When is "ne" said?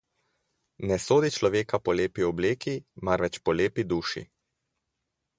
0.91-0.95